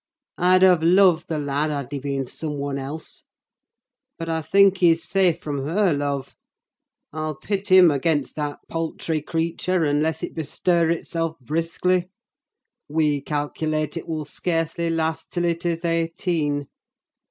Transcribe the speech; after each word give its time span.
I'd 0.39 0.63
have 0.63 0.81
loved 0.81 1.27
the 1.27 1.37
lad 1.37 1.69
had 1.69 1.89
he 1.91 1.99
been 1.99 2.25
some 2.25 2.57
one 2.57 2.79
else. 2.79 3.23
But 4.17 4.29
I 4.29 4.41
think 4.41 4.77
he's 4.79 5.03
safe 5.03 5.39
from 5.39 5.63
her 5.67 5.93
love. 5.93 6.35
I'll 7.13 7.35
pit 7.35 7.67
him 7.67 7.91
against 7.91 8.35
that 8.35 8.61
paltry 8.67 9.21
creature, 9.21 9.83
unless 9.83 10.23
it 10.23 10.33
bestir 10.33 10.89
itself 10.89 11.37
briskly. 11.39 12.09
We 12.89 13.21
calculate 13.21 13.95
it 13.95 14.07
will 14.07 14.25
scarcely 14.25 14.89
last 14.89 15.29
till 15.29 15.45
it 15.45 15.67
is 15.67 15.85
eighteen. 15.85 16.67